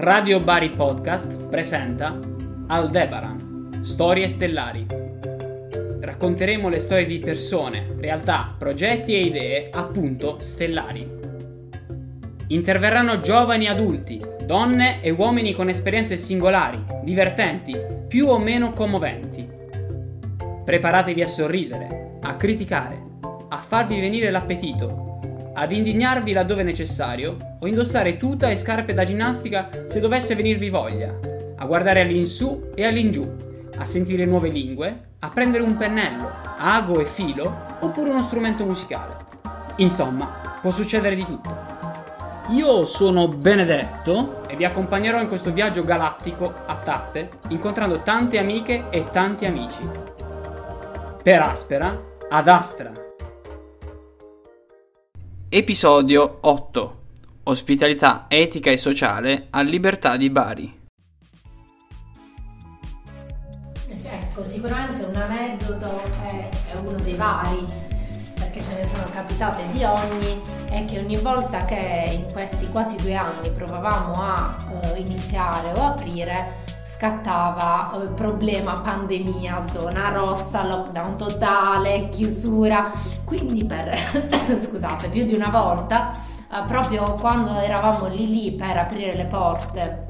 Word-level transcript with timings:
Radio 0.00 0.38
Bari 0.38 0.70
Podcast 0.70 1.48
presenta 1.48 2.16
Aldebaran, 2.68 3.80
Storie 3.82 4.28
stellari. 4.28 4.86
Racconteremo 6.00 6.68
le 6.68 6.78
storie 6.78 7.04
di 7.04 7.18
persone, 7.18 7.88
realtà, 7.98 8.54
progetti 8.56 9.12
e 9.14 9.22
idee, 9.22 9.70
appunto, 9.72 10.38
stellari. 10.40 11.04
Interverranno 12.46 13.18
giovani 13.18 13.66
adulti, 13.66 14.22
donne 14.46 15.02
e 15.02 15.10
uomini 15.10 15.52
con 15.52 15.68
esperienze 15.68 16.16
singolari, 16.16 16.80
divertenti, 17.02 17.76
più 18.06 18.28
o 18.28 18.38
meno 18.38 18.70
commoventi. 18.70 19.50
Preparatevi 20.64 21.22
a 21.22 21.26
sorridere, 21.26 22.18
a 22.22 22.36
criticare, 22.36 23.02
a 23.48 23.56
farvi 23.66 23.98
venire 23.98 24.30
l'appetito 24.30 25.07
ad 25.58 25.72
indignarvi 25.72 26.32
laddove 26.32 26.62
necessario 26.62 27.36
o 27.58 27.66
indossare 27.66 28.16
tuta 28.16 28.48
e 28.48 28.56
scarpe 28.56 28.94
da 28.94 29.02
ginnastica 29.02 29.68
se 29.88 29.98
dovesse 29.98 30.36
venirvi 30.36 30.70
voglia, 30.70 31.18
a 31.56 31.64
guardare 31.64 32.02
all'insù 32.02 32.70
e 32.76 32.86
all'ingiù, 32.86 33.28
a 33.76 33.84
sentire 33.84 34.24
nuove 34.24 34.50
lingue, 34.50 35.06
a 35.18 35.28
prendere 35.28 35.64
un 35.64 35.76
pennello, 35.76 36.30
ago 36.58 37.00
e 37.00 37.06
filo 37.06 37.76
oppure 37.80 38.10
uno 38.10 38.22
strumento 38.22 38.64
musicale. 38.64 39.16
Insomma, 39.76 40.58
può 40.60 40.70
succedere 40.70 41.16
di 41.16 41.24
tutto. 41.24 41.76
Io 42.50 42.86
sono 42.86 43.26
Benedetto 43.26 44.48
e 44.48 44.54
vi 44.54 44.64
accompagnerò 44.64 45.20
in 45.20 45.26
questo 45.26 45.52
viaggio 45.52 45.82
galattico 45.82 46.54
a 46.66 46.76
tappe, 46.76 47.30
incontrando 47.48 48.00
tante 48.02 48.38
amiche 48.38 48.84
e 48.90 49.06
tanti 49.10 49.44
amici. 49.44 49.82
Per 51.20 51.40
Aspera, 51.40 52.00
ad 52.30 52.46
Astra. 52.46 53.07
Episodio 55.50 56.40
8 56.42 56.96
Ospitalità 57.44 58.26
etica 58.28 58.70
e 58.70 58.76
sociale 58.76 59.46
a 59.48 59.62
Libertà 59.62 60.18
di 60.18 60.28
Bari. 60.28 60.80
Ecco, 64.02 64.44
sicuramente 64.44 65.06
un 65.06 65.16
aneddoto 65.16 66.02
è, 66.26 66.50
è 66.70 66.76
uno 66.76 66.98
dei 67.00 67.14
vari, 67.14 67.64
perché 68.34 68.62
ce 68.62 68.74
ne 68.74 68.86
sono 68.86 69.08
capitate 69.10 69.62
di 69.72 69.82
ogni, 69.84 70.38
è 70.68 70.84
che 70.84 70.98
ogni 70.98 71.16
volta 71.16 71.64
che 71.64 72.10
in 72.12 72.30
questi 72.30 72.68
quasi 72.68 72.96
due 72.96 73.14
anni 73.14 73.50
provavamo 73.50 74.22
a 74.22 74.54
eh, 74.70 74.98
iniziare 74.98 75.72
o 75.78 75.82
aprire, 75.82 76.67
scattava 76.98 77.92
eh, 77.92 78.08
problema 78.08 78.72
pandemia, 78.72 79.64
zona 79.70 80.10
rossa, 80.10 80.66
lockdown 80.66 81.16
totale, 81.16 82.08
chiusura. 82.08 82.90
Quindi 83.24 83.64
per 83.64 83.96
scusate, 84.66 85.06
più 85.08 85.24
di 85.24 85.34
una 85.34 85.48
volta, 85.48 86.10
eh, 86.10 86.64
proprio 86.66 87.14
quando 87.14 87.56
eravamo 87.56 88.08
lì 88.08 88.28
lì 88.28 88.52
per 88.52 88.76
aprire 88.76 89.14
le 89.14 89.26
porte 89.26 90.06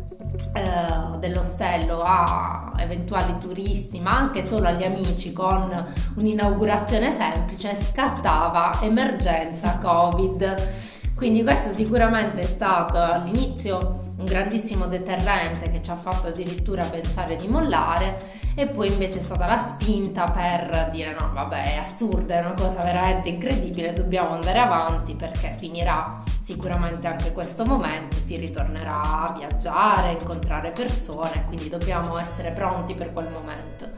eh, 0.55 1.19
dell'ostello 1.19 2.01
a 2.03 2.73
eventuali 2.79 3.37
turisti, 3.39 4.01
ma 4.01 4.17
anche 4.17 4.43
solo 4.43 4.69
agli 4.69 4.85
amici 4.85 5.35
con 5.35 5.71
un'inaugurazione 6.17 7.11
semplice, 7.13 7.77
scattava 7.83 8.79
emergenza 8.81 9.79
Covid 9.79 10.97
quindi 11.19 11.43
questo 11.43 11.73
sicuramente 11.73 12.43
è 12.43 12.45
stato 12.45 12.97
all'inizio 12.97 13.99
un 14.19 14.25
grandissimo 14.25 14.87
deterrente 14.87 15.69
che 15.69 15.83
ci 15.83 15.91
ha 15.91 15.97
fatto 15.97 16.29
addirittura 16.29 16.85
pensare 16.85 17.35
di 17.35 17.49
mollare 17.49 18.37
e 18.55 18.69
poi 18.69 18.87
invece 18.87 19.19
è 19.19 19.21
stata 19.21 19.47
la 19.47 19.59
spinta 19.59 20.31
per 20.31 20.91
dire 20.93 21.17
no 21.19 21.33
vabbè 21.33 21.75
è 21.75 21.77
assurda, 21.79 22.37
è 22.37 22.39
una 22.39 22.55
cosa 22.55 22.85
veramente 22.85 23.31
incredibile, 23.31 23.95
dobbiamo 23.95 24.31
andare 24.31 24.61
avanti 24.61 25.17
perché 25.17 25.53
finirà 25.55 26.23
sicuramente 26.41 27.09
anche 27.09 27.33
questo 27.33 27.65
momento, 27.65 28.17
si 28.17 28.37
ritornerà 28.37 29.01
a 29.03 29.33
viaggiare, 29.37 30.13
incontrare 30.13 30.71
persone, 30.71 31.47
quindi 31.47 31.69
dobbiamo 31.69 32.17
essere 32.17 32.53
pronti 32.53 32.95
per 32.95 33.13
quel 33.13 33.29
momento. 33.29 33.91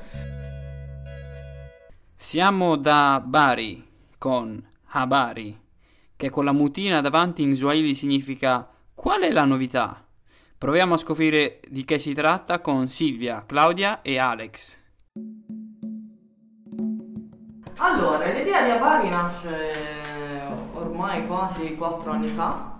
Siamo 2.16 2.76
da 2.76 3.22
Bari 3.22 3.86
con 4.16 4.66
Habari 4.92 5.68
che 6.20 6.28
con 6.28 6.44
la 6.44 6.52
mutina 6.52 7.00
davanti 7.00 7.40
in 7.40 7.56
Swahili 7.56 7.94
significa 7.94 8.68
qual 8.94 9.22
è 9.22 9.32
la 9.32 9.46
novità? 9.46 10.04
Proviamo 10.58 10.92
a 10.92 10.98
scoprire 10.98 11.62
di 11.66 11.82
che 11.86 11.98
si 11.98 12.12
tratta 12.12 12.60
con 12.60 12.88
Silvia, 12.88 13.44
Claudia 13.46 14.02
e 14.02 14.18
Alex. 14.18 14.78
Allora, 17.78 18.30
l'idea 18.30 18.62
di 18.62 18.70
Avari 18.70 19.08
nasce 19.08 19.72
ormai 20.74 21.26
quasi 21.26 21.74
quattro 21.76 22.10
anni 22.10 22.28
fa. 22.28 22.78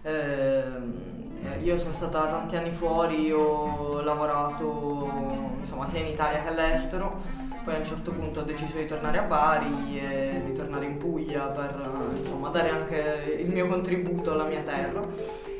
Eh, 0.00 0.62
io 1.62 1.78
sono 1.78 1.92
stata 1.92 2.28
tanti 2.28 2.56
anni 2.56 2.72
fuori, 2.72 3.30
ho 3.30 4.00
lavorato 4.00 5.52
insomma, 5.60 5.86
sia 5.90 6.00
in 6.00 6.06
Italia 6.06 6.40
che 6.40 6.48
all'estero 6.48 7.20
poi 7.64 7.74
a 7.74 7.78
un 7.78 7.84
certo 7.84 8.12
punto 8.12 8.40
ho 8.40 8.42
deciso 8.44 8.76
di 8.76 8.86
tornare 8.86 9.18
a 9.18 9.22
Bari 9.22 9.98
e 9.98 10.42
di 10.44 10.52
tornare 10.52 10.86
in 10.86 10.96
Puglia 10.96 11.44
per 11.46 11.74
insomma, 12.16 12.48
dare 12.48 12.70
anche 12.70 13.36
il 13.38 13.48
mio 13.48 13.66
contributo 13.66 14.32
alla 14.32 14.44
mia 14.44 14.62
terra. 14.62 15.02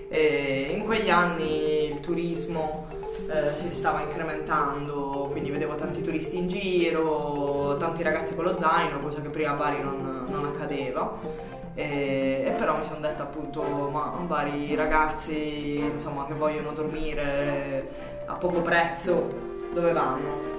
E 0.08 0.74
in 0.76 0.84
quegli 0.84 1.10
anni 1.10 1.90
il 1.90 2.00
turismo 2.00 2.86
eh, 3.28 3.52
si 3.60 3.72
stava 3.72 4.00
incrementando, 4.00 5.28
quindi 5.30 5.50
vedevo 5.50 5.76
tanti 5.76 6.02
turisti 6.02 6.36
in 6.36 6.48
giro, 6.48 7.76
tanti 7.78 8.02
ragazzi 8.02 8.34
con 8.34 8.44
lo 8.44 8.58
zaino, 8.58 8.98
cosa 8.98 9.20
che 9.20 9.28
prima 9.28 9.52
a 9.52 9.54
Bari 9.54 9.82
non, 9.82 10.26
non 10.28 10.46
accadeva. 10.46 11.18
E, 11.74 12.42
e, 12.46 12.50
però 12.58 12.78
mi 12.78 12.84
sono 12.84 13.00
detta 13.00 13.22
appunto, 13.22 13.62
ma 13.62 14.12
a 14.12 14.22
Bari 14.22 14.70
i 14.70 14.74
ragazzi 14.74 15.78
insomma, 15.78 16.26
che 16.26 16.34
vogliono 16.34 16.72
dormire 16.72 17.88
a 18.26 18.34
poco 18.34 18.60
prezzo, 18.62 19.28
dove 19.72 19.92
vanno? 19.92 20.49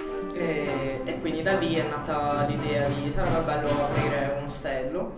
E, 0.41 1.01
e, 1.05 1.19
quindi 1.21 1.43
da 1.43 1.53
lì 1.57 1.75
è 1.75 1.87
nata 1.87 2.45
l'idea 2.45 2.87
di 2.87 3.11
sarebbe 3.11 3.41
bello 3.41 3.67
aprire 3.67 4.37
un 4.39 4.47
ostello 4.47 5.11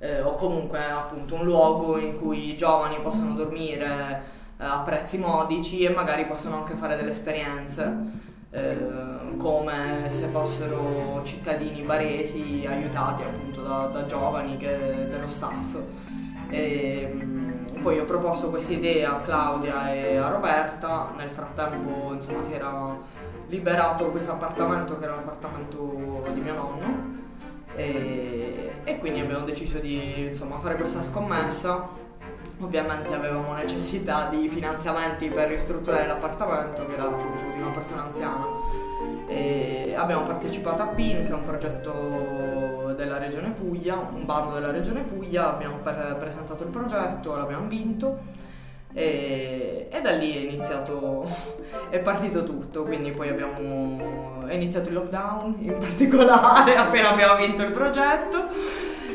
eh, 0.00 0.20
o 0.20 0.34
comunque 0.34 0.80
appunto 0.84 1.36
un 1.36 1.44
luogo 1.44 1.98
in 1.98 2.18
cui 2.18 2.50
i 2.50 2.56
giovani 2.56 2.96
possano 3.00 3.34
dormire 3.34 4.22
eh, 4.58 4.64
a 4.64 4.78
prezzi 4.78 5.18
modici 5.18 5.84
e 5.84 5.90
magari 5.90 6.26
possono 6.26 6.56
anche 6.56 6.74
fare 6.74 6.96
delle 6.96 7.12
esperienze 7.12 7.96
eh, 8.50 8.76
come 9.36 10.08
se 10.10 10.26
fossero 10.28 11.22
cittadini 11.22 11.82
baresi 11.82 12.66
aiutati 12.68 13.22
appunto 13.22 13.60
da, 13.62 13.86
da 13.92 14.06
giovani 14.06 14.56
che, 14.56 15.06
dello 15.08 15.28
staff. 15.28 15.76
E, 16.48 17.12
mm, 17.14 17.82
poi 17.82 18.00
ho 18.00 18.04
proposto 18.04 18.50
questa 18.50 18.72
idea 18.72 19.16
a 19.16 19.20
Claudia 19.20 19.92
e 19.92 20.16
a 20.16 20.28
Roberta, 20.28 21.12
nel 21.16 21.30
frattempo 21.30 22.12
insomma 22.12 22.42
si 22.42 22.52
era 22.52 23.14
liberato 23.48 24.10
questo 24.10 24.32
appartamento 24.32 24.98
che 24.98 25.04
era 25.04 25.14
un 25.14 25.20
appartamento 25.20 26.24
di 26.32 26.40
mio 26.40 26.54
nonno 26.54 27.14
e, 27.74 28.72
e 28.84 28.98
quindi 28.98 29.20
abbiamo 29.20 29.44
deciso 29.44 29.78
di 29.78 30.28
insomma, 30.28 30.58
fare 30.58 30.76
questa 30.76 31.02
scommessa. 31.02 32.04
Ovviamente 32.58 33.12
avevamo 33.12 33.52
necessità 33.52 34.28
di 34.30 34.48
finanziamenti 34.48 35.28
per 35.28 35.48
ristrutturare 35.48 36.06
l'appartamento 36.06 36.86
che 36.86 36.94
era 36.94 37.04
appunto 37.04 37.44
di 37.54 37.60
una 37.60 37.70
persona 37.70 38.04
anziana. 38.04 38.46
E 39.28 39.94
abbiamo 39.94 40.22
partecipato 40.22 40.82
a 40.82 40.86
PIN 40.86 41.26
che 41.26 41.28
è 41.28 41.34
un 41.34 41.44
progetto 41.44 42.94
della 42.96 43.18
regione 43.18 43.50
Puglia, 43.50 43.96
un 43.96 44.24
bando 44.24 44.54
della 44.54 44.70
regione 44.70 45.02
Puglia, 45.02 45.52
abbiamo 45.52 45.76
per- 45.76 46.16
presentato 46.18 46.62
il 46.62 46.70
progetto, 46.70 47.36
l'abbiamo 47.36 47.66
vinto 47.66 48.44
e, 48.98 49.88
e, 49.90 50.00
da 50.00 50.12
lì 50.12 50.34
è 50.34 50.50
iniziato, 50.50 51.28
è 51.90 51.98
partito 51.98 52.44
tutto, 52.44 52.84
quindi 52.84 53.10
poi 53.10 53.28
abbiamo, 53.28 54.42
è 54.46 54.54
iniziato 54.54 54.88
il 54.88 54.94
lockdown 54.94 55.56
in 55.58 55.76
particolare 55.78 56.74
appena 56.80 57.10
abbiamo 57.10 57.36
vinto 57.36 57.62
il 57.62 57.72
progetto. 57.72 58.48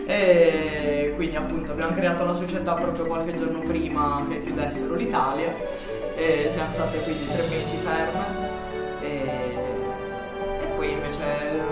E 0.05 1.13
quindi 1.15 1.35
appunto 1.35 1.71
abbiamo 1.71 1.93
creato 1.93 2.25
la 2.25 2.33
società 2.33 2.73
proprio 2.75 3.07
qualche 3.07 3.33
giorno 3.33 3.61
prima 3.61 4.23
che 4.29 4.43
chiudessero 4.43 4.93
l'Italia. 4.93 5.51
E 6.15 6.49
siamo 6.51 6.69
state 6.69 6.99
quindi 6.99 7.25
tre 7.25 7.41
mesi 7.41 7.77
ferme. 7.77 8.49
E, 9.01 9.09
e 10.61 10.65
poi 10.75 10.91
invece 10.91 11.23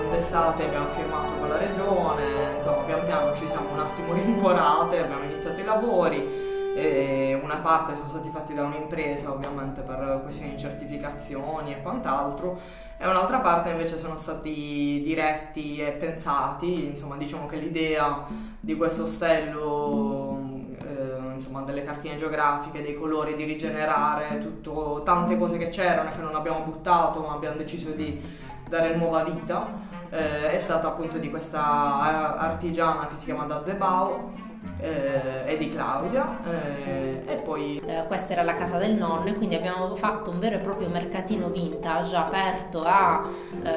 d'estate 0.10 0.64
abbiamo 0.64 0.90
firmato 0.96 1.34
con 1.38 1.48
la 1.48 1.58
regione, 1.58 2.56
insomma 2.56 2.82
pian 2.86 3.06
piano 3.06 3.36
ci 3.36 3.46
siamo 3.46 3.72
un 3.72 3.80
attimo 3.80 4.14
rincuorate, 4.14 4.98
abbiamo 4.98 5.26
iniziato 5.26 5.62
i 5.62 5.64
lavori 5.64 6.49
e 6.76 7.40
una 7.42 7.58
parte 7.58 7.96
sono 7.96 8.10
stati 8.10 8.30
fatti 8.30 8.54
da 8.54 8.64
un'impresa 8.64 9.32
ovviamente 9.32 9.82
per 9.82 10.22
questioni 10.24 10.52
di 10.52 10.60
certificazioni 10.60 11.74
e 11.74 11.82
quant'altro 11.82 12.60
e 12.98 13.08
un'altra 13.08 13.40
parte 13.40 13.70
invece 13.70 13.98
sono 13.98 14.18
stati 14.18 15.02
diretti 15.04 15.78
e 15.78 15.92
pensati, 15.92 16.88
insomma 16.88 17.16
diciamo 17.16 17.46
che 17.46 17.56
l'idea 17.56 18.26
di 18.60 18.76
questo 18.76 19.04
ostello 19.04 20.38
eh, 20.86 21.34
insomma 21.36 21.62
delle 21.62 21.84
cartine 21.84 22.18
geografiche, 22.18 22.82
dei 22.82 22.96
colori, 22.96 23.36
di 23.36 23.46
rigenerare 23.46 24.40
tutto, 24.40 25.02
tante 25.06 25.38
cose 25.38 25.58
che 25.58 25.70
c'erano 25.70 26.10
e 26.10 26.12
che 26.12 26.22
non 26.22 26.36
abbiamo 26.36 26.60
buttato 26.60 27.22
ma 27.22 27.34
abbiamo 27.34 27.56
deciso 27.56 27.92
di 27.92 28.22
dare 28.68 28.96
nuova 28.96 29.24
vita 29.24 29.88
eh, 30.10 30.52
è 30.52 30.58
stata 30.58 30.90
appunto 30.90 31.18
di 31.18 31.30
questa 31.30 32.38
artigiana 32.38 33.08
che 33.08 33.18
si 33.18 33.26
chiama 33.26 33.46
Dazebao 33.46 34.34
eh, 34.80 35.44
e 35.46 35.58
di 35.58 35.72
Claudia 35.72 36.40
eh, 36.46 37.24
e 37.26 37.36
poi 37.36 37.82
eh, 37.86 38.06
questa 38.08 38.34
era 38.34 38.44
la 38.44 38.56
casa 38.56 38.78
del 38.78 38.96
nonno 38.96 39.26
e 39.26 39.34
quindi 39.34 39.56
abbiamo 39.56 39.96
fatto 39.96 40.32
un 40.32 40.40
vero 40.40 40.56
e 40.56 40.60
proprio 40.60 40.90
mercatino 40.90 41.50
vintage 41.50 42.16
aperto 42.16 42.84
a 42.86 43.28
eh, 43.64 43.70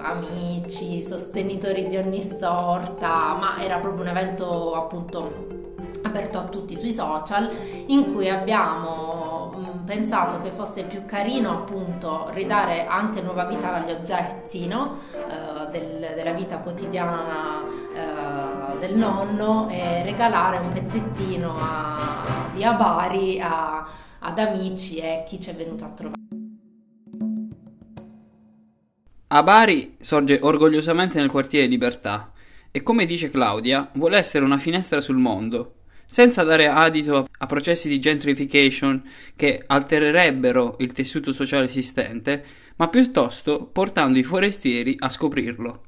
amici, 0.00 1.02
sostenitori 1.02 1.86
di 1.88 1.96
ogni 1.96 2.22
sorta, 2.22 3.34
ma 3.34 3.62
era 3.62 3.78
proprio 3.78 4.02
un 4.02 4.08
evento 4.08 4.74
appunto 4.74 5.56
aperto 6.02 6.38
a 6.38 6.44
tutti 6.44 6.76
sui 6.76 6.90
social 6.90 7.50
in 7.86 8.12
cui 8.12 8.28
abbiamo 8.28 9.54
mm, 9.56 9.84
pensato 9.84 10.40
che 10.40 10.50
fosse 10.50 10.84
più 10.84 11.04
carino 11.04 11.50
appunto 11.50 12.28
ridare 12.32 12.86
anche 12.86 13.20
nuova 13.20 13.44
vita 13.44 13.74
agli 13.74 13.90
oggetti 13.90 14.66
no? 14.66 14.98
uh, 15.12 15.70
del, 15.70 16.12
della 16.14 16.32
vita 16.32 16.58
quotidiana 16.58 17.62
uh, 17.62 18.47
del 18.78 18.96
nonno 18.96 19.68
e 19.68 20.02
regalare 20.04 20.58
un 20.58 20.68
pezzettino 20.68 21.54
a, 21.56 22.50
di 22.54 22.64
Abari 22.64 23.40
a, 23.40 23.86
ad 24.20 24.38
amici 24.38 24.98
e 24.98 25.24
chi 25.26 25.40
ci 25.40 25.50
è 25.50 25.54
venuto 25.54 25.84
a 25.84 25.88
trovare. 25.88 26.16
Abari 29.28 29.96
sorge 30.00 30.38
orgogliosamente 30.40 31.18
nel 31.18 31.28
quartiere 31.30 31.66
Libertà 31.66 32.32
e 32.70 32.82
come 32.82 33.04
dice 33.04 33.28
Claudia 33.28 33.90
vuole 33.94 34.16
essere 34.16 34.44
una 34.44 34.58
finestra 34.58 35.00
sul 35.00 35.18
mondo 35.18 35.74
senza 36.06 36.42
dare 36.42 36.68
adito 36.68 37.28
a 37.38 37.46
processi 37.46 37.86
di 37.90 37.98
gentrification 37.98 39.02
che 39.36 39.62
altererebbero 39.66 40.76
il 40.78 40.94
tessuto 40.94 41.34
sociale 41.34 41.66
esistente, 41.66 42.42
ma 42.76 42.88
piuttosto 42.88 43.66
portando 43.66 44.18
i 44.18 44.22
forestieri 44.22 44.96
a 44.98 45.10
scoprirlo. 45.10 45.87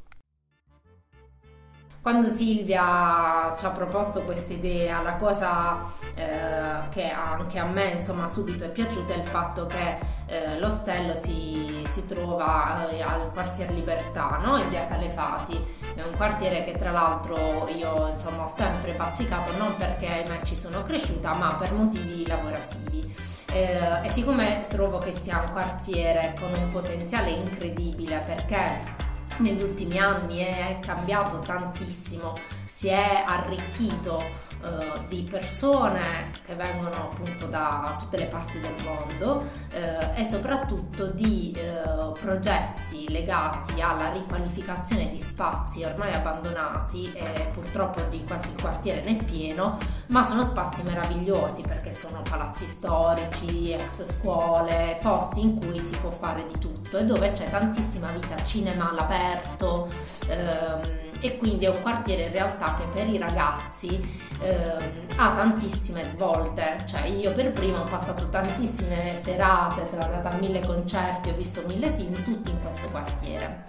Quando 2.03 2.29
Silvia 2.29 3.55
ci 3.59 3.67
ha 3.67 3.71
proposto 3.75 4.23
questa 4.23 4.55
idea, 4.55 5.03
la 5.03 5.17
cosa 5.17 5.77
eh, 6.15 6.89
che 6.89 7.11
anche 7.11 7.59
a 7.59 7.67
me 7.67 7.91
insomma 7.91 8.27
subito 8.27 8.65
è 8.65 8.71
piaciuta 8.71 9.13
è 9.13 9.19
il 9.19 9.25
fatto 9.25 9.67
che 9.67 9.99
eh, 10.25 10.59
l'ostello 10.59 11.15
si, 11.23 11.87
si 11.93 12.07
trova 12.07 12.89
eh, 12.89 13.03
al 13.03 13.31
quartier 13.35 13.71
Libertà, 13.71 14.41
no? 14.43 14.57
in 14.57 14.71
via 14.71 14.87
Calefati, 14.87 15.63
è 15.95 16.01
un 16.01 16.17
quartiere 16.17 16.65
che 16.65 16.73
tra 16.73 16.91
l'altro 16.91 17.69
io 17.69 18.09
insomma 18.09 18.45
ho 18.45 18.49
sempre 18.49 18.95
bazzicato 18.95 19.55
non 19.59 19.77
perché 19.77 20.07
ahimè 20.07 20.41
ci 20.45 20.57
sono 20.57 20.83
cresciuta 20.83 21.35
ma 21.35 21.55
per 21.55 21.75
motivi 21.75 22.27
lavorativi. 22.27 23.15
Eh, 23.53 23.79
e 24.05 24.09
siccome 24.09 24.65
trovo 24.69 24.97
che 24.99 25.13
sia 25.13 25.41
un 25.41 25.53
quartiere 25.53 26.33
con 26.41 26.51
un 26.51 26.71
potenziale 26.71 27.29
incredibile 27.29 28.23
perché 28.25 29.09
negli 29.41 29.63
ultimi 29.63 29.99
anni 29.99 30.39
è 30.39 30.79
cambiato 30.81 31.39
tantissimo, 31.41 32.39
si 32.67 32.89
è 32.89 33.25
arricchito 33.27 34.23
eh, 34.63 35.07
di 35.09 35.23
persone 35.23 36.31
che 36.45 36.55
vengono 36.55 36.95
appunto 36.95 37.47
da 37.47 37.97
tutte 37.99 38.19
le 38.19 38.27
parti 38.27 38.61
del 38.61 38.75
mondo 38.85 39.45
eh, 39.73 40.21
e 40.21 40.29
soprattutto 40.29 41.07
di 41.07 41.53
eh, 41.53 42.13
progetti 42.21 43.09
legati 43.09 43.81
alla 43.81 44.11
riqualificazione 44.11 45.11
di 45.11 45.19
spazi 45.19 45.83
ormai 45.85 46.13
abbandonati 46.13 47.11
e 47.13 47.49
purtroppo 47.53 48.03
di 48.03 48.23
quasi 48.27 48.49
il 48.49 48.61
quartiere 48.61 49.03
nel 49.03 49.25
pieno, 49.25 49.79
ma 50.09 50.27
sono 50.27 50.43
spazi 50.43 50.83
meravigliosi 50.83 51.63
perché 51.63 51.95
sono 51.95 52.23
palazzi 52.29 52.67
storici, 52.67 53.73
ex 53.73 54.19
scuole, 54.19 54.99
posti 55.01 55.41
in 55.41 55.59
cui 55.59 55.79
si 55.79 55.97
può 55.99 56.11
fare 56.11 56.47
di 56.47 56.59
tutto 56.59 56.99
e 56.99 57.05
dove 57.05 57.33
c'è 57.33 57.49
tantissima 57.49 58.11
vita, 58.13 58.37
cinema 58.45 58.91
all'aperto. 58.91 59.89
Ehm, 60.29 61.10
e 61.21 61.37
quindi 61.37 61.67
è 61.67 61.69
un 61.69 61.81
quartiere 61.83 62.27
in 62.27 62.33
realtà 62.33 62.77
che 62.77 62.85
per 62.93 63.09
i 63.09 63.19
ragazzi 63.19 64.01
ehm, 64.41 65.07
ha 65.17 65.33
tantissime 65.33 66.11
svolte, 66.11 66.85
cioè 66.87 67.07
io 67.07 67.33
per 67.33 67.53
prima 67.53 67.81
ho 67.81 67.85
passato 67.85 68.29
tantissime 68.29 69.19
serate, 69.23 69.87
sono 69.87 70.03
andata 70.03 70.31
a 70.31 70.39
mille 70.39 70.61
concerti, 70.61 71.31
ho 71.31 71.35
visto 71.35 71.63
mille 71.67 71.93
film, 71.93 72.13
tutti 72.25 72.51
in 72.51 72.61
questo 72.61 72.89
quartiere. 72.91 73.65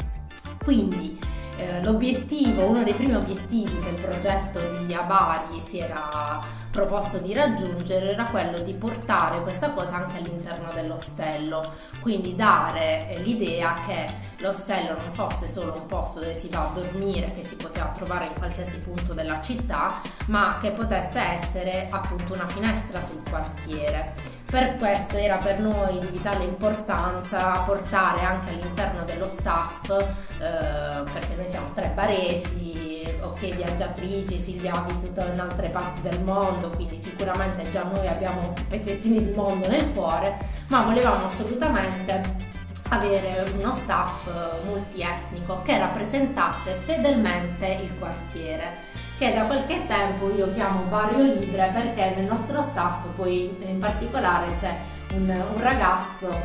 Quindi 0.63 1.19
eh, 1.61 1.83
l'obiettivo, 1.83 2.65
uno 2.65 2.83
dei 2.83 2.93
primi 2.93 3.15
obiettivi 3.15 3.77
che 3.79 3.89
il 3.89 4.01
progetto 4.01 4.83
di 4.85 4.93
Abari 4.93 5.59
si 5.59 5.79
era 5.79 6.59
proposto 6.71 7.17
di 7.17 7.33
raggiungere 7.33 8.13
era 8.13 8.23
quello 8.25 8.59
di 8.59 8.73
portare 8.73 9.41
questa 9.41 9.71
cosa 9.71 9.97
anche 9.97 10.17
all'interno 10.17 10.71
dell'ostello, 10.73 11.73
quindi 11.99 12.33
dare 12.33 13.09
eh, 13.09 13.19
l'idea 13.19 13.75
che 13.85 14.07
l'ostello 14.37 14.95
non 14.97 15.11
fosse 15.11 15.51
solo 15.51 15.73
un 15.75 15.85
posto 15.85 16.21
dove 16.21 16.33
si 16.33 16.47
va 16.49 16.61
a 16.61 16.71
dormire, 16.73 17.33
che 17.35 17.43
si 17.43 17.55
poteva 17.55 17.87
trovare 17.87 18.27
in 18.27 18.33
qualsiasi 18.33 18.79
punto 18.79 19.13
della 19.13 19.41
città, 19.41 20.01
ma 20.27 20.57
che 20.61 20.71
potesse 20.71 21.19
essere 21.19 21.87
appunto 21.89 22.33
una 22.33 22.47
finestra 22.47 23.01
sul 23.01 23.21
quartiere. 23.29 24.39
Per 24.51 24.75
questo 24.75 25.15
era 25.15 25.37
per 25.37 25.61
noi 25.61 25.97
di 25.97 26.07
vitale 26.07 26.43
importanza 26.43 27.61
portare 27.61 28.19
anche 28.19 28.49
all'interno 28.49 29.05
dello 29.05 29.29
staff, 29.29 29.89
eh, 29.89 31.03
perché 31.09 31.35
noi 31.37 31.47
siamo 31.47 31.71
tre 31.73 31.89
baresi, 31.95 33.01
ok 33.21 33.55
viaggiatrici, 33.55 34.37
Silvia 34.37 34.73
ha 34.73 34.81
vissuto 34.81 35.21
in 35.21 35.39
altre 35.39 35.69
parti 35.69 36.01
del 36.01 36.21
mondo, 36.23 36.67
quindi 36.71 36.99
sicuramente 36.99 37.69
già 37.71 37.83
noi 37.83 38.05
abbiamo 38.09 38.53
pezzettini 38.67 39.23
di 39.23 39.31
mondo 39.33 39.69
nel 39.69 39.89
cuore, 39.93 40.37
ma 40.67 40.81
volevamo 40.81 41.27
assolutamente 41.27 42.49
avere 42.89 43.49
uno 43.57 43.73
staff 43.77 44.29
multietnico 44.65 45.61
che 45.61 45.77
rappresentasse 45.77 46.73
fedelmente 46.83 47.67
il 47.67 47.97
quartiere 47.97 48.99
che 49.21 49.33
da 49.35 49.45
qualche 49.45 49.85
tempo 49.85 50.35
io 50.35 50.51
chiamo 50.51 50.81
Barrio 50.85 51.23
Libre 51.23 51.69
perché 51.71 52.15
nel 52.15 52.25
nostro 52.25 52.59
staff 52.71 53.05
poi 53.15 53.55
in 53.59 53.77
particolare 53.77 54.51
c'è 54.55 54.75
un, 55.11 55.29
un 55.29 55.61
ragazzo 55.61 56.35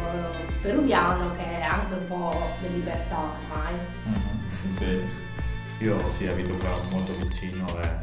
peruviano 0.60 1.34
che 1.36 1.58
è 1.58 1.62
anche 1.62 1.94
un 1.94 2.04
po' 2.04 2.38
di 2.60 2.74
libertà 2.74 3.16
ormai. 3.16 3.74
Mm-hmm, 4.08 4.76
sì. 4.76 5.84
Io 5.84 6.08
sì, 6.10 6.26
abito 6.26 6.52
qua 6.56 6.68
molto 6.90 7.14
vicino 7.26 7.64
eh, 7.80 7.96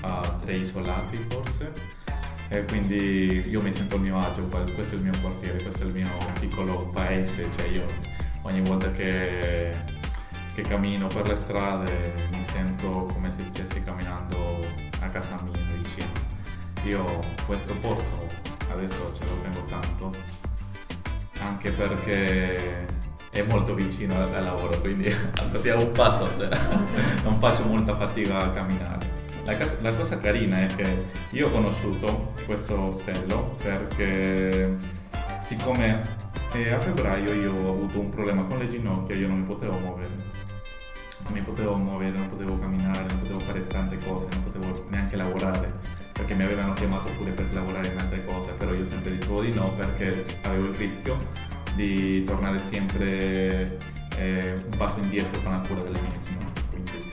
a 0.00 0.38
tre 0.40 0.54
isolati 0.54 1.24
forse 1.28 1.72
e 2.48 2.64
quindi 2.64 3.48
io 3.48 3.62
mi 3.62 3.70
sento 3.70 3.94
a 3.94 3.98
mio 4.00 4.18
agio, 4.18 4.42
questo 4.74 4.96
è 4.96 4.98
il 4.98 5.04
mio 5.04 5.20
quartiere, 5.20 5.62
questo 5.62 5.84
è 5.84 5.86
il 5.86 5.94
mio 5.94 6.10
piccolo 6.40 6.88
paese, 6.88 7.48
cioè 7.56 7.68
io 7.68 7.84
ogni 8.42 8.60
volta 8.62 8.90
che, 8.90 9.72
che 10.54 10.62
cammino 10.62 11.08
per 11.08 11.26
le 11.26 11.34
strade 11.34 12.14
mi 12.30 12.42
sento 12.42 13.06
come 13.12 13.30
se 13.30 13.44
stessi 13.44 13.82
camminando 13.82 14.60
a 15.00 15.08
casa 15.08 15.42
mia 15.42 15.60
vicino. 15.82 16.12
Io 16.84 17.20
questo 17.44 17.74
posto 17.76 18.26
adesso 18.70 19.12
ce 19.14 19.24
lo 19.24 19.36
tengo 19.42 19.64
tanto, 19.64 20.10
anche 21.40 21.72
perché 21.72 22.86
è 23.30 23.42
molto 23.42 23.74
vicino 23.74 24.14
al, 24.16 24.30
lavoro, 24.30 24.78
quindi 24.80 25.12
così 25.50 25.70
a 25.70 25.76
un 25.76 25.90
passo, 25.90 26.30
cioè, 26.38 26.48
non 27.24 27.38
faccio 27.40 27.64
molta 27.64 27.94
fatica 27.94 28.38
a 28.38 28.50
camminare. 28.50 29.22
La, 29.44 29.56
la, 29.80 29.94
cosa 29.94 30.18
carina 30.18 30.60
è 30.60 30.66
che 30.66 31.06
io 31.30 31.48
ho 31.48 31.50
conosciuto 31.50 32.32
questo 32.46 32.78
ostello 32.80 33.56
perché 33.62 34.74
siccome 35.42 36.00
eh, 36.52 36.72
a 36.72 36.80
febbraio 36.80 37.34
io 37.34 37.52
ho 37.52 37.70
avuto 37.70 38.00
un 38.00 38.08
problema 38.08 38.44
con 38.44 38.58
le 38.58 38.68
ginocchia, 38.68 39.16
io 39.16 39.28
non 39.28 39.40
mi 39.40 39.46
potevo 39.46 39.76
muovere. 39.78 40.33
Non 41.24 41.32
mi 41.32 41.40
potevo 41.40 41.76
muovere, 41.76 42.16
non 42.16 42.28
potevo 42.28 42.58
camminare, 42.58 43.04
non 43.08 43.18
potevo 43.20 43.40
fare 43.40 43.66
tante 43.66 43.98
cose, 43.98 44.28
non 44.30 44.42
potevo 44.44 44.86
neanche 44.90 45.16
lavorare 45.16 45.72
perché 46.14 46.34
mi 46.34 46.44
avevano 46.44 46.72
chiamato 46.74 47.10
pure 47.18 47.32
per 47.32 47.52
lavorare 47.52 47.88
in 47.88 47.98
altre 47.98 48.24
cose, 48.24 48.52
però 48.52 48.72
io 48.72 48.84
sempre 48.84 49.16
dicevo 49.16 49.42
di 49.42 49.52
no 49.52 49.72
perché 49.72 50.24
avevo 50.42 50.68
il 50.68 50.74
rischio 50.76 51.16
di 51.74 52.22
tornare 52.22 52.60
sempre 52.60 53.78
eh, 54.16 54.52
un 54.54 54.76
passo 54.76 55.00
indietro 55.00 55.42
con 55.42 55.52
la 55.52 55.58
cura 55.66 55.82
delle 55.82 55.98
mie 55.98 56.20
ginocchia. 56.22 56.62
Quindi 56.70 57.12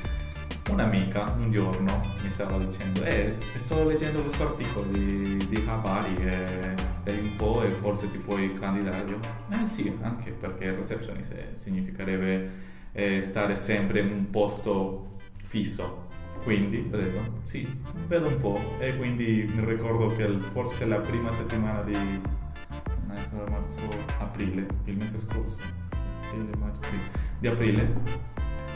un'amica 0.70 1.36
un 1.39 1.51
giorno 1.51 2.01
mi 2.22 2.30
stava 2.30 2.58
dicendo 2.60 3.03
eh, 3.03 3.36
sto 3.58 3.84
leggendo 3.84 4.22
questo 4.22 4.44
articolo 4.44 4.86
di, 4.91 5.48
di 5.50 5.65
Habari 5.68 6.15
e 6.18 6.74
devi 7.03 7.27
un 7.27 7.36
po' 7.38 7.63
e 7.63 7.72
forse 7.72 8.12
ti 8.12 8.18
puoi 8.18 8.53
candidare. 8.53 9.03
Io, 9.10 9.20
eh 9.50 9.65
sì, 9.65 9.98
anche 10.01 10.30
perché 10.30 10.75
receptionist 10.75 11.56
significherebbe 11.56 12.70
eh, 12.93 13.21
stare 13.21 13.55
sempre 13.55 14.00
in 14.00 14.12
un 14.12 14.29
posto 14.29 15.17
fisso. 15.43 16.10
Quindi 16.43 16.89
ho 16.91 16.98
detto 16.98 17.41
sì, 17.43 17.67
vedo 18.07 18.27
un 18.27 18.38
po' 18.38 18.60
e 18.79 18.98
quindi 18.98 19.48
mi 19.53 19.63
ricordo 19.63 20.15
che 20.15 20.27
forse 20.51 20.86
la 20.86 20.98
prima 20.98 21.31
settimana 21.31 21.83
di 21.83 22.21
marzo, 23.50 23.88
aprile, 24.19 24.65
il 24.86 24.98
mese 24.98 25.19
scorso, 25.19 25.60
di 27.39 27.48
aprile. 27.48 27.93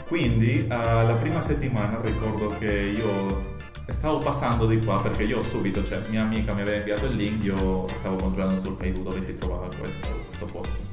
Quindi 0.06 0.60
uh, 0.60 0.68
la 0.68 1.16
prima 1.18 1.42
settimana 1.42 2.00
ricordo 2.00 2.56
che 2.58 2.70
io 2.96 3.54
stavo 3.88 4.18
passando 4.18 4.66
di 4.66 4.78
qua 4.84 5.00
perché 5.00 5.24
io 5.24 5.42
subito, 5.42 5.84
cioè 5.84 6.02
mia 6.08 6.22
amica 6.22 6.54
mi 6.54 6.60
aveva 6.60 6.78
inviato 6.78 7.06
il 7.06 7.16
link, 7.16 7.42
io 7.42 7.86
stavo 7.94 8.16
controllando 8.16 8.60
sul 8.60 8.76
Facebook 8.76 9.08
dove 9.08 9.24
si 9.24 9.36
trovava 9.36 9.66
questo, 9.66 10.08
questo 10.28 10.44
posto. 10.46 10.85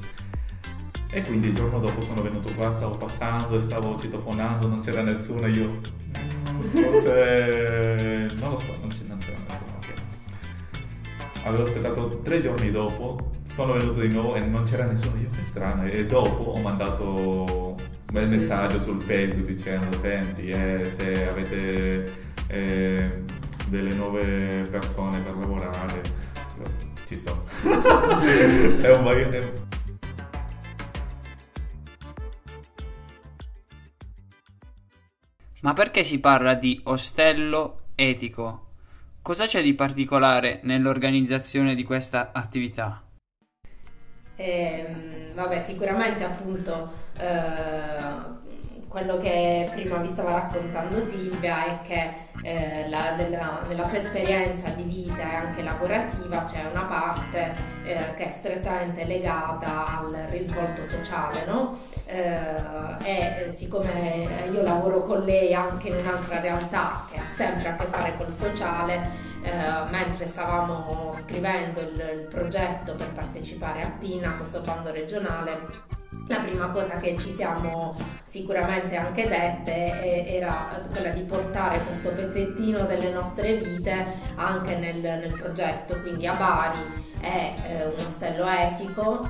E 1.14 1.22
quindi 1.22 1.46
il 1.46 1.54
giorno 1.54 1.78
dopo 1.78 2.00
sono 2.00 2.22
venuto 2.22 2.52
qua, 2.54 2.74
stavo 2.76 2.96
passando, 2.96 3.60
stavo 3.60 3.96
citofonando, 3.96 4.66
non 4.66 4.80
c'era 4.80 5.00
nessuno, 5.00 5.46
io 5.46 5.68
mm, 5.68 6.60
forse 6.70 8.28
non 8.40 8.50
lo 8.50 8.58
so, 8.58 8.74
avevo 11.44 11.62
aspettato 11.62 12.20
tre 12.22 12.40
giorni 12.40 12.70
dopo, 12.70 13.30
sono 13.46 13.74
venuto 13.74 14.00
di 14.00 14.12
nuovo 14.12 14.34
e 14.34 14.40
non 14.40 14.64
c'era 14.64 14.86
nessuno, 14.86 15.20
io 15.20 15.28
che 15.30 15.42
strano, 15.42 15.86
e 15.86 16.04
dopo 16.04 16.42
ho 16.50 16.60
mandato 16.60 17.76
un 17.76 17.76
bel 18.12 18.28
messaggio 18.28 18.80
sul 18.80 19.00
Facebook 19.00 19.46
dicendo 19.46 19.96
senti 19.98 20.48
eh, 20.48 20.90
se 20.96 21.28
avete 21.28 22.12
eh, 22.48 23.22
delle 23.68 23.94
nuove 23.94 24.66
persone 24.70 25.20
per 25.20 25.36
lavorare, 25.36 26.02
ci 27.06 27.16
sto. 27.16 27.44
è 28.82 28.90
un 28.92 29.02
Ma 35.64 35.72
perché 35.72 36.04
si 36.04 36.20
parla 36.20 36.52
di 36.52 36.78
ostello 36.84 37.84
etico? 37.94 38.66
Cosa 39.22 39.46
c'è 39.46 39.62
di 39.62 39.72
particolare 39.72 40.60
nell'organizzazione 40.64 41.74
di 41.74 41.84
questa 41.84 42.32
attività? 42.34 43.02
Eh, 44.36 45.32
vabbè, 45.34 45.64
sicuramente 45.64 46.22
appunto 46.22 46.92
eh, 47.16 48.43
quello 48.94 49.18
che 49.18 49.68
prima 49.74 49.96
vi 49.96 50.08
stava 50.08 50.34
raccontando 50.34 51.04
Silvia 51.08 51.64
è 51.64 51.82
che 51.82 52.14
eh, 52.44 52.88
la, 52.88 53.14
della, 53.16 53.60
nella 53.66 53.82
sua 53.82 53.98
esperienza 53.98 54.68
di 54.68 54.84
vita 54.84 55.32
e 55.32 55.34
anche 55.34 55.64
lavorativa 55.64 56.44
c'è 56.44 56.64
una 56.70 56.84
parte 56.84 57.54
eh, 57.82 58.14
che 58.14 58.28
è 58.28 58.30
strettamente 58.30 59.04
legata 59.04 59.98
al 59.98 60.10
risvolto 60.28 60.84
sociale, 60.84 61.44
no? 61.44 61.76
eh, 62.06 62.54
e 63.02 63.52
siccome 63.56 64.28
io 64.52 64.62
lavoro 64.62 65.02
con 65.02 65.22
lei 65.22 65.52
anche 65.52 65.88
in 65.88 65.96
un'altra 65.96 66.38
realtà 66.38 67.04
che 67.10 67.18
ha 67.18 67.26
sempre 67.36 67.70
a 67.70 67.74
che 67.74 67.86
fare 67.86 68.16
col 68.16 68.32
sociale, 68.32 69.10
eh, 69.42 69.90
mentre 69.90 70.26
stavamo 70.26 71.12
scrivendo 71.20 71.80
il, 71.80 72.12
il 72.14 72.26
progetto 72.26 72.94
per 72.94 73.08
partecipare 73.08 73.82
a 73.82 73.90
PINA, 73.98 74.36
questo 74.36 74.60
bando 74.60 74.92
regionale, 74.92 76.02
la 76.26 76.38
prima 76.38 76.68
cosa 76.68 76.96
che 76.96 77.16
ci 77.18 77.32
siamo 77.34 77.96
sicuramente 78.24 78.96
anche 78.96 79.28
dette 79.28 80.26
era 80.26 80.82
quella 80.90 81.10
di 81.10 81.22
portare 81.22 81.80
questo 81.84 82.10
pezzettino 82.10 82.84
delle 82.86 83.12
nostre 83.12 83.56
vite 83.56 84.06
anche 84.34 84.76
nel, 84.76 85.00
nel 85.00 85.32
progetto, 85.32 86.00
quindi 86.00 86.26
a 86.26 86.34
Bari 86.34 87.12
è 87.20 87.54
eh, 87.62 87.84
un 87.84 88.04
ostello 88.06 88.46
etico, 88.46 89.20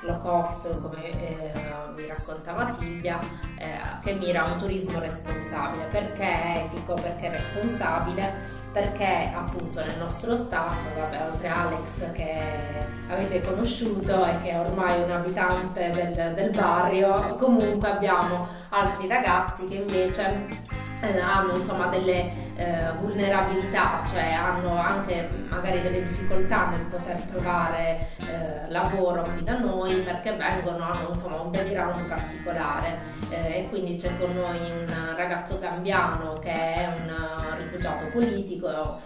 low 0.00 0.18
cost 0.20 0.80
come 0.80 1.10
eh, 1.10 1.52
vi 1.94 2.06
raccontava 2.06 2.74
Silvia, 2.78 3.18
eh, 3.58 3.78
che 4.02 4.12
mira 4.14 4.44
a 4.44 4.52
un 4.52 4.58
turismo 4.58 4.98
responsabile. 4.98 5.84
Perché 5.90 6.22
è 6.22 6.64
etico? 6.66 6.94
Perché 6.94 7.26
è 7.28 7.30
responsabile? 7.30 8.64
Perché 8.76 9.32
appunto 9.34 9.82
nel 9.82 9.96
nostro 9.98 10.36
staff, 10.36 10.76
vabbè, 10.94 11.30
oltre 11.32 11.48
Alex 11.48 12.12
che 12.12 12.86
avete 13.08 13.40
conosciuto 13.40 14.22
e 14.26 14.42
che 14.42 14.50
è 14.50 14.60
ormai 14.60 15.00
un 15.02 15.10
abitante 15.12 15.90
del, 15.92 16.34
del 16.34 16.50
barrio, 16.50 17.36
comunque 17.38 17.88
abbiamo 17.88 18.46
altri 18.68 19.08
ragazzi 19.08 19.66
che 19.66 19.76
invece 19.76 20.64
eh, 21.00 21.20
hanno 21.20 21.56
insomma 21.56 21.86
delle 21.86 22.30
eh, 22.56 22.92
vulnerabilità, 23.00 24.02
cioè 24.08 24.32
hanno 24.32 24.78
anche 24.78 25.28
magari 25.48 25.82
delle 25.82 26.06
difficoltà 26.06 26.68
nel 26.68 26.86
poter 26.86 27.20
trovare 27.22 28.08
eh, 28.20 28.70
lavoro 28.70 29.22
qui 29.24 29.42
da 29.42 29.58
noi 29.58 29.96
perché 29.96 30.32
vengono, 30.32 30.84
hanno 30.84 31.08
insomma 31.12 31.40
un 31.40 31.50
background 31.50 32.06
particolare. 32.06 32.98
Eh, 33.28 33.60
e 33.60 33.68
quindi 33.68 33.96
c'è 33.96 34.10
con 34.18 34.32
noi 34.34 34.58
un 34.58 35.14
ragazzo 35.16 35.58
gambiano 35.58 36.38
che 36.38 36.52
è 36.52 36.92
un 36.96 37.14
rifugiato 37.58 38.06
politico 38.06 39.00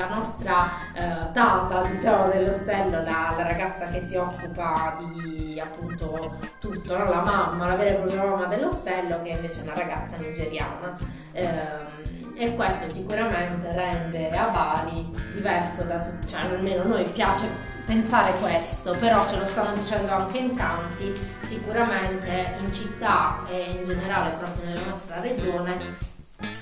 la, 0.00 0.14
nostra 0.14 0.70
eh, 0.94 1.32
tata 1.32 1.82
diciamo 1.82 2.28
dell'ostello, 2.28 3.02
la, 3.02 3.34
la, 3.36 3.42
ragazza 3.42 3.88
che 3.88 4.00
si 4.00 4.16
occupa 4.16 4.96
di 4.98 5.60
appunto 5.60 6.34
tutto, 6.58 6.96
no? 6.96 7.04
la 7.04 7.22
mamma, 7.22 7.66
la 7.66 7.74
vera 7.74 7.90
e 7.90 7.94
propria 7.94 8.24
mamma 8.24 8.46
dell'ostello 8.46 9.20
che 9.22 9.30
invece 9.30 9.60
è 9.60 9.62
una 9.62 9.74
ragazza 9.74 10.16
nigeriana. 10.16 10.96
Eh, 11.32 12.18
e 12.36 12.54
questo 12.56 12.90
sicuramente 12.90 13.70
rende 13.70 14.30
a 14.30 14.48
Bari 14.48 15.14
diverso 15.34 15.82
da 15.82 16.02
tutti, 16.02 16.26
cioè 16.26 16.40
almeno 16.40 16.82
a 16.82 16.86
noi 16.86 17.04
piace 17.04 17.46
pensare 17.84 18.32
questo, 18.40 18.96
però 18.98 19.28
ce 19.28 19.36
lo 19.36 19.44
stanno 19.44 19.74
dicendo 19.74 20.10
anche 20.12 20.38
in 20.38 20.56
tanti, 20.56 21.12
sicuramente 21.42 22.56
in 22.58 22.72
città 22.72 23.42
e 23.46 23.76
in 23.78 23.84
generale 23.84 24.30
proprio 24.38 24.64
nella 24.64 24.86
nostra 24.88 25.20
regione 25.20 26.09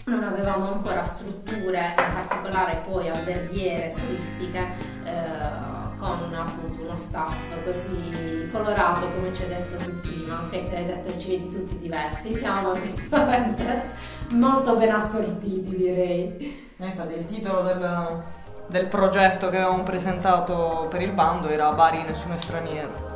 non 0.05 0.23
avevamo 0.23 0.73
ancora 0.73 1.05
strutture, 1.05 1.95
in 1.97 2.15
particolare 2.15 2.83
poi 2.89 3.09
alberghiere 3.09 3.95
turistiche, 3.95 4.67
eh, 5.05 5.77
con 5.99 6.33
appunto 6.35 6.81
uno 6.83 6.97
staff 6.97 7.35
così 7.65 8.49
colorato 8.53 9.11
come 9.13 9.35
ci 9.35 9.43
hai 9.43 9.49
detto 9.49 9.77
tu 9.77 10.01
prima, 10.01 10.47
che 10.51 10.65
ci 10.67 10.75
hai 10.75 10.87
detto 10.87 11.19
ci 11.19 11.29
vedi 11.29 11.49
tutti 11.49 11.79
diversi, 11.79 12.33
siamo 12.33 12.73
effettivamente 12.73 13.83
molto 14.31 14.77
ben 14.77 14.95
assortiti 14.95 15.77
direi. 15.77 16.67
Infatti 16.77 17.15
il 17.15 17.25
titolo 17.27 17.63
del, 17.63 18.23
del 18.69 18.87
progetto 18.87 19.51
che 19.51 19.59
avevamo 19.59 19.83
presentato 19.83 20.87
per 20.89 21.03
il 21.03 21.13
bando 21.13 21.49
era 21.49 21.73
Bari 21.73 22.03
nessuno 22.03 22.35
è 22.35 22.39
straniero 22.39 23.08